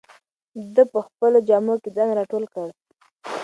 [0.75, 2.67] ده په خپلو جامو کې ځان راټول کړ.